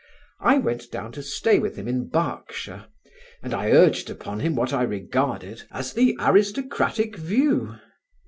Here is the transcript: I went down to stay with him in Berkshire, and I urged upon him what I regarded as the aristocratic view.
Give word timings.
I 0.39 0.57
went 0.57 0.89
down 0.91 1.11
to 1.11 1.21
stay 1.21 1.59
with 1.59 1.75
him 1.75 1.87
in 1.87 2.07
Berkshire, 2.09 2.87
and 3.43 3.53
I 3.53 3.69
urged 3.69 4.09
upon 4.09 4.39
him 4.39 4.55
what 4.55 4.73
I 4.73 4.81
regarded 4.81 5.61
as 5.69 5.93
the 5.93 6.17
aristocratic 6.19 7.17
view. 7.17 7.75